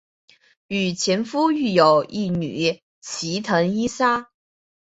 [0.67, 4.31] 与前夫育有一女齐藤依纱。